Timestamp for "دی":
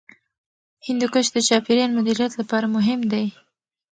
3.11-3.25